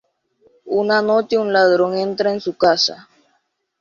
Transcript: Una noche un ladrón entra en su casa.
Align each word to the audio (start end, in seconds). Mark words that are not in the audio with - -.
Una 0.79 1.03
noche 1.03 1.37
un 1.37 1.53
ladrón 1.53 1.95
entra 1.95 2.33
en 2.33 2.41
su 2.41 2.57
casa. 2.57 3.07